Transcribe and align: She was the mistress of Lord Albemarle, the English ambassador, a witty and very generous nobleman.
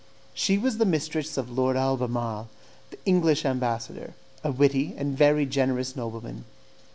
She 0.33 0.57
was 0.57 0.79
the 0.79 0.85
mistress 0.85 1.37
of 1.37 1.51
Lord 1.51 1.77
Albemarle, 1.77 2.49
the 2.89 2.97
English 3.05 3.45
ambassador, 3.45 4.15
a 4.43 4.51
witty 4.51 4.95
and 4.97 5.15
very 5.15 5.45
generous 5.45 5.95
nobleman. 5.95 6.45